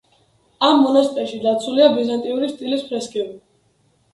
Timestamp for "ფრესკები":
2.89-3.37